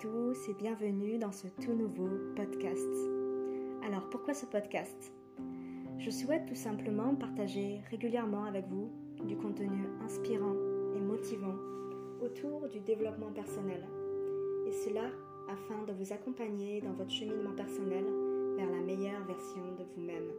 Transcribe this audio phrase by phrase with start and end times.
[0.00, 2.94] tous et bienvenue dans ce tout nouveau podcast.
[3.82, 5.10] Alors pourquoi ce podcast?
[5.98, 8.90] Je souhaite tout simplement partager régulièrement avec vous
[9.24, 10.54] du contenu inspirant
[10.94, 11.54] et motivant
[12.22, 13.86] autour du développement personnel.
[14.68, 15.08] Et cela
[15.48, 18.04] afin de vous accompagner dans votre cheminement personnel
[18.58, 20.30] vers la meilleure version de vous-même.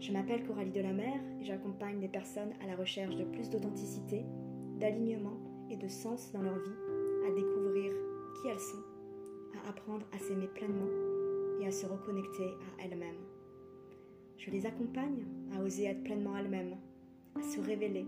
[0.00, 4.22] Je m'appelle Coralie Delamer et j'accompagne des personnes à la recherche de plus d'authenticité,
[4.78, 6.89] d'alignement et de sens dans leur vie,
[8.40, 8.82] qui elles sont,
[9.54, 10.88] à apprendre à s'aimer pleinement
[11.60, 13.22] et à se reconnecter à elles-mêmes.
[14.38, 16.76] Je les accompagne à oser être pleinement elles-mêmes,
[17.36, 18.06] à se révéler,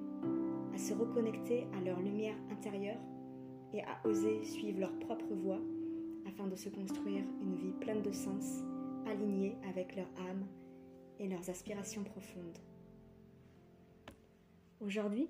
[0.74, 3.00] à se reconnecter à leur lumière intérieure
[3.74, 5.60] et à oser suivre leur propre voie
[6.27, 8.62] afin de se construire une vie pleine de sens,
[9.06, 10.46] alignée avec leur âme
[11.19, 12.58] et leurs aspirations profondes.
[14.80, 15.28] Aujourd'hui,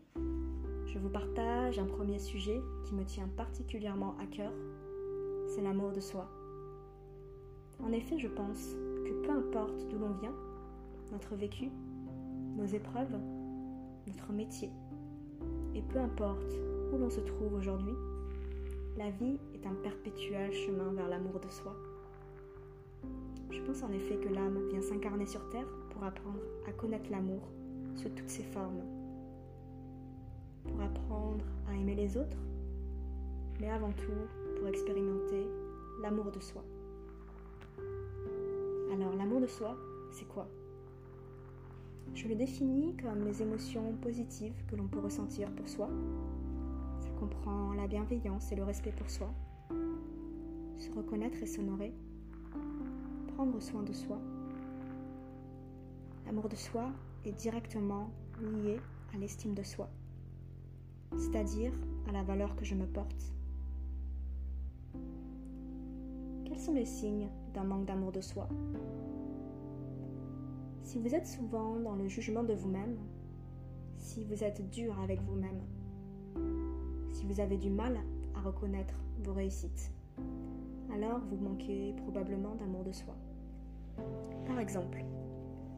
[0.86, 4.52] je vous partage un premier sujet qui me tient particulièrement à cœur,
[5.54, 6.26] c'est l'amour de soi.
[7.84, 10.34] En effet, je pense que peu importe d'où l'on vient,
[11.10, 11.70] notre vécu,
[12.56, 13.18] nos épreuves,
[14.06, 14.70] notre métier,
[15.74, 16.52] et peu importe
[16.92, 17.92] où l'on se trouve aujourd'hui,
[18.96, 21.76] la vie est un perpétuel chemin vers l'amour de soi.
[23.50, 27.42] Je pense en effet que l'âme vient s'incarner sur Terre pour apprendre à connaître l'amour
[27.94, 28.80] sous toutes ses formes.
[30.64, 32.38] Pour apprendre à aimer les autres,
[33.60, 35.46] mais avant tout expérimenter
[36.02, 36.64] l'amour de soi.
[38.92, 39.76] Alors l'amour de soi,
[40.10, 40.48] c'est quoi?
[42.14, 45.88] Je le définis comme les émotions positives que l'on peut ressentir pour soi.
[47.00, 49.32] Ça comprend la bienveillance et le respect pour soi,
[50.78, 51.94] se reconnaître et s'honorer,
[53.34, 54.18] prendre soin de soi.
[56.26, 56.90] L'amour de soi
[57.24, 58.78] est directement lié
[59.14, 59.88] à l'estime de soi,
[61.16, 61.72] c'est-à-dire
[62.08, 63.32] à la valeur que je me porte.
[66.62, 68.48] Sont les signes d'un manque d'amour de soi
[70.84, 72.98] Si vous êtes souvent dans le jugement de vous-même,
[73.96, 75.60] si vous êtes dur avec vous-même,
[77.10, 77.98] si vous avez du mal
[78.36, 79.90] à reconnaître vos réussites,
[80.92, 83.16] alors vous manquez probablement d'amour de soi.
[84.46, 85.04] Par exemple,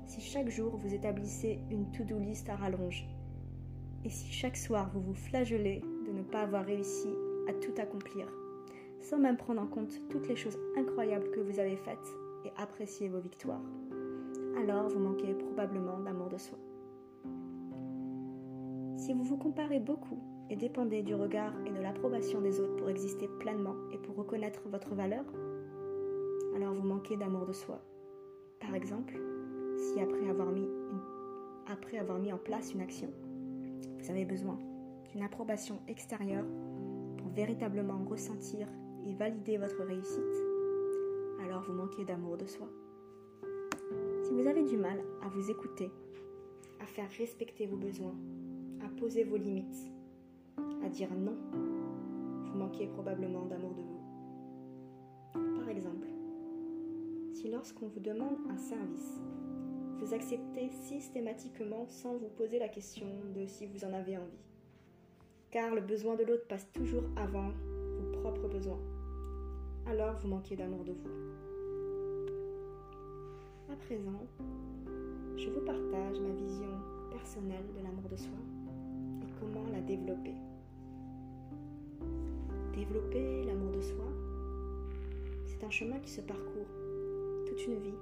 [0.04, 3.08] si chaque jour vous établissez une to-do list à rallonge,
[4.04, 7.08] et si chaque soir vous vous flagellez de ne pas avoir réussi
[7.48, 8.26] à tout accomplir,
[9.04, 13.08] sans même prendre en compte toutes les choses incroyables que vous avez faites et apprécier
[13.08, 13.62] vos victoires,
[14.58, 16.58] alors vous manquez probablement d'amour de soi.
[18.96, 22.88] Si vous vous comparez beaucoup et dépendez du regard et de l'approbation des autres pour
[22.88, 25.24] exister pleinement et pour reconnaître votre valeur,
[26.56, 27.80] alors vous manquez d'amour de soi.
[28.60, 29.20] Par exemple,
[29.76, 30.68] si après avoir mis,
[31.66, 33.10] après avoir mis en place une action,
[33.98, 34.58] vous avez besoin
[35.12, 36.46] d'une approbation extérieure
[37.18, 38.66] pour véritablement ressentir
[39.06, 40.20] et valider votre réussite,
[41.44, 42.68] alors vous manquez d'amour de soi.
[44.22, 45.90] Si vous avez du mal à vous écouter,
[46.80, 48.14] à faire respecter vos besoins,
[48.84, 49.92] à poser vos limites,
[50.84, 51.36] à dire non,
[52.44, 55.58] vous manquez probablement d'amour de vous.
[55.58, 56.08] Par exemple,
[57.34, 59.20] si lorsqu'on vous demande un service,
[59.98, 64.44] vous acceptez systématiquement sans vous poser la question de si vous en avez envie.
[65.50, 67.50] Car le besoin de l'autre passe toujours avant
[67.98, 68.80] vos propres besoins.
[69.86, 71.10] Alors vous manquez d'amour de vous.
[73.70, 74.26] À présent,
[75.36, 76.70] je vous partage ma vision
[77.10, 78.38] personnelle de l'amour de soi
[79.22, 80.34] et comment la développer.
[82.74, 84.06] Développer l'amour de soi,
[85.44, 86.72] c'est un chemin qui se parcourt
[87.46, 88.00] toute une vie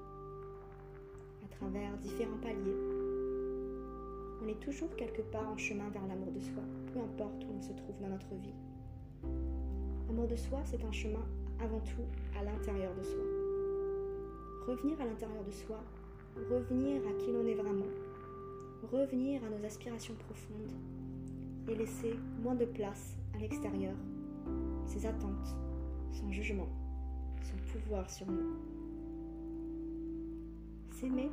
[1.44, 2.78] à travers différents paliers.
[4.40, 7.60] On est toujours quelque part en chemin vers l'amour de soi, peu importe où on
[7.60, 8.54] se trouve dans notre vie.
[10.06, 11.24] L'amour de soi, c'est un chemin
[11.60, 12.06] avant tout
[12.38, 13.24] à l'intérieur de soi.
[14.66, 15.82] Revenir à l'intérieur de soi,
[16.50, 17.90] revenir à qui l'on est vraiment,
[18.90, 20.72] revenir à nos aspirations profondes
[21.68, 23.94] et laisser moins de place à l'extérieur,
[24.86, 25.56] ses attentes,
[26.10, 26.68] son jugement,
[27.42, 28.56] son pouvoir sur nous.
[30.90, 31.30] S'aimer,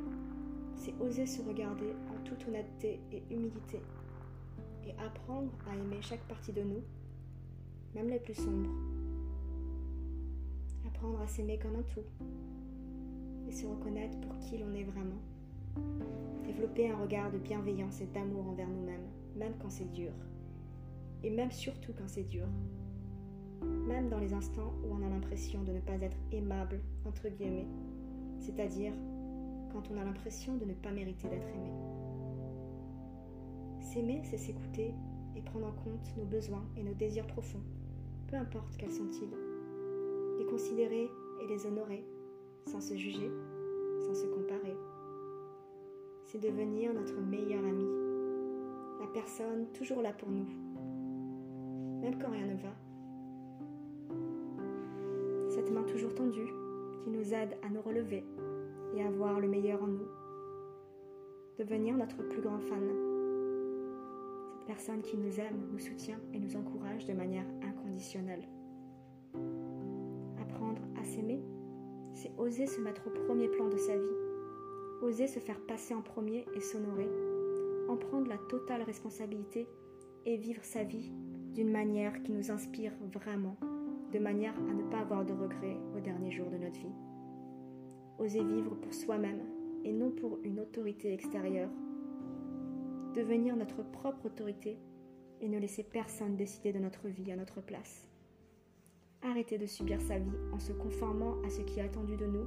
[0.74, 3.80] c'est oser se regarder en toute honnêteté et humilité
[4.86, 6.82] et apprendre à aimer chaque partie de nous,
[7.94, 8.89] même les plus sombres.
[11.00, 12.04] Apprendre à s'aimer comme un tout
[13.48, 15.16] et se reconnaître pour qui l'on est vraiment.
[16.44, 20.12] Développer un regard de bienveillance et d'amour envers nous-mêmes, même quand c'est dur.
[21.22, 22.44] Et même surtout quand c'est dur.
[23.62, 27.68] Même dans les instants où on a l'impression de ne pas être aimable, entre guillemets,
[28.38, 28.92] c'est-à-dire
[29.72, 31.70] quand on a l'impression de ne pas mériter d'être aimé.
[33.80, 34.92] S'aimer, c'est s'écouter
[35.34, 37.62] et prendre en compte nos besoins et nos désirs profonds,
[38.26, 39.49] peu importe quels sont-ils.
[40.60, 41.10] Considérer
[41.40, 42.04] et les honorer
[42.66, 43.30] sans se juger,
[44.00, 44.76] sans se comparer.
[46.26, 47.88] C'est devenir notre meilleur ami,
[49.00, 50.46] la personne toujours là pour nous,
[52.02, 52.74] même quand rien ne va.
[55.48, 56.52] Cette main toujours tendue
[57.04, 58.22] qui nous aide à nous relever
[58.94, 60.08] et à voir le meilleur en nous.
[61.58, 62.86] Devenir notre plus grand fan.
[64.58, 68.46] Cette personne qui nous aime, nous soutient et nous encourage de manière inconditionnelle.
[72.14, 74.16] C'est oser se mettre au premier plan de sa vie,
[75.02, 77.08] oser se faire passer en premier et s'honorer,
[77.88, 79.68] en prendre la totale responsabilité
[80.26, 81.12] et vivre sa vie
[81.52, 83.56] d'une manière qui nous inspire vraiment,
[84.12, 86.94] de manière à ne pas avoir de regrets au dernier jour de notre vie.
[88.18, 89.40] Oser vivre pour soi-même
[89.84, 91.70] et non pour une autorité extérieure.
[93.14, 94.78] Devenir notre propre autorité
[95.40, 98.09] et ne laisser personne décider de notre vie à notre place.
[99.40, 102.46] De subir sa vie en se conformant à ce qui est attendu de nous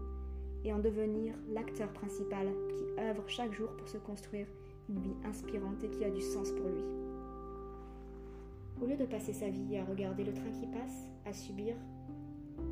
[0.63, 4.45] et en devenir l'acteur principal qui œuvre chaque jour pour se construire
[4.88, 6.84] une vie inspirante et qui a du sens pour lui.
[8.80, 11.75] Au lieu de passer sa vie à regarder le train qui passe, à subir,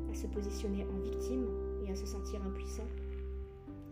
[0.08, 1.48] à se positionner en victime
[1.84, 2.86] et à se sentir impuissant,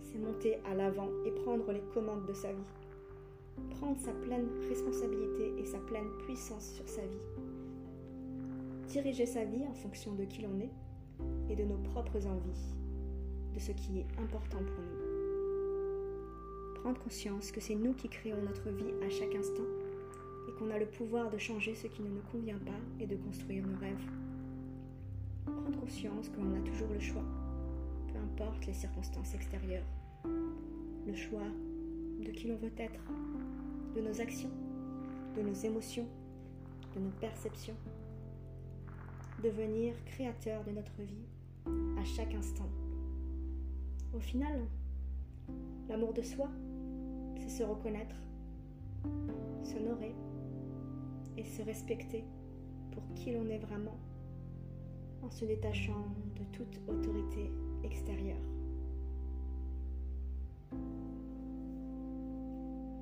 [0.00, 3.69] c'est monter à l'avant et prendre les commandes de sa vie.
[3.81, 7.39] Prendre sa pleine responsabilité et sa pleine puissance sur sa vie.
[8.90, 10.72] Diriger sa vie en fonction de qui l'on est
[11.48, 12.75] et de nos propres envies,
[13.54, 15.00] de ce qui est important pour nous.
[16.81, 19.62] Prendre conscience que c'est nous qui créons notre vie à chaque instant
[20.48, 23.14] et qu'on a le pouvoir de changer ce qui ne nous convient pas et de
[23.14, 24.10] construire nos rêves.
[25.44, 27.25] Prendre conscience que l'on a toujours le choix,
[28.12, 29.87] peu importe les circonstances extérieures.
[30.25, 31.46] Le choix
[32.25, 33.04] de qui l'on veut être,
[33.94, 34.50] de nos actions,
[35.37, 36.08] de nos émotions,
[36.96, 37.76] de nos perceptions.
[39.42, 41.25] Devenir créateur de notre vie
[41.98, 42.69] à chaque instant.
[44.14, 44.60] Au final,
[45.88, 46.50] l'amour de soi,
[47.38, 48.16] c'est se reconnaître,
[49.62, 50.14] s'honorer
[51.38, 52.22] et se respecter
[52.90, 53.96] pour qui l'on est vraiment
[55.22, 57.50] en se détachant de toute autorité
[57.82, 58.37] extérieure.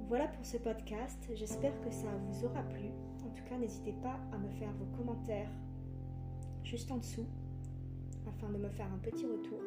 [0.07, 2.91] Voilà pour ce podcast, j'espère que ça vous aura plu.
[3.27, 5.51] En tout cas, n'hésitez pas à me faire vos commentaires
[6.69, 7.27] juste en dessous
[8.27, 9.61] afin de me faire un petit retour.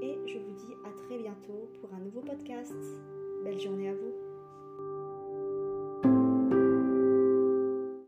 [0.00, 2.72] Et je vous dis à très bientôt pour un nouveau podcast.
[3.44, 4.27] Belle journée à vous.